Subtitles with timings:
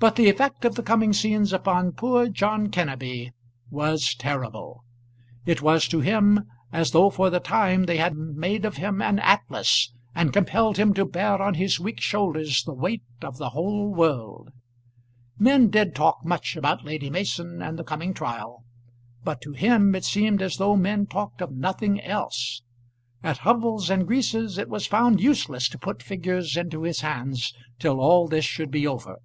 [0.00, 3.32] But the effect of the coming scenes upon poor John Kenneby
[3.68, 4.84] was terrible.
[5.44, 9.18] It was to him as though for the time they had made of him an
[9.18, 13.92] Atlas, and compelled him to bear on his weak shoulders the weight of the whole
[13.92, 14.50] world.
[15.36, 18.62] Men did talk much about Lady Mason and the coming trial;
[19.24, 22.62] but to him it seemed as though men talked of nothing else.
[23.24, 27.98] At Hubbles and Grease's it was found useless to put figures into his hands till
[27.98, 29.16] all this should be over.